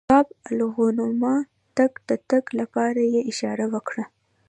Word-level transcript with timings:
باب 0.09 0.27
الغوانمه 0.51 1.35
ته 1.75 1.85
د 2.07 2.09
تګ 2.29 2.43
لپاره 2.59 3.01
یې 3.13 3.21
اشاره 3.31 3.65
وکړه. 3.73 4.03